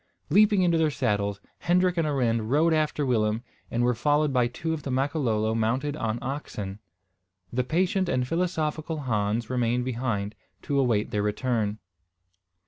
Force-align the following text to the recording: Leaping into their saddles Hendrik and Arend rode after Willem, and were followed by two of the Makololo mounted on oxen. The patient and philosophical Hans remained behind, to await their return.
Leaping 0.31 0.63
into 0.63 0.79
their 0.79 0.89
saddles 0.89 1.39
Hendrik 1.59 1.95
and 1.95 2.07
Arend 2.07 2.49
rode 2.49 2.73
after 2.73 3.05
Willem, 3.05 3.43
and 3.69 3.83
were 3.83 3.93
followed 3.93 4.33
by 4.33 4.47
two 4.47 4.73
of 4.73 4.81
the 4.81 4.89
Makololo 4.89 5.53
mounted 5.53 5.95
on 5.95 6.17
oxen. 6.23 6.79
The 7.53 7.63
patient 7.63 8.09
and 8.09 8.27
philosophical 8.27 9.01
Hans 9.01 9.47
remained 9.47 9.85
behind, 9.85 10.33
to 10.63 10.79
await 10.79 11.11
their 11.11 11.21
return. 11.21 11.77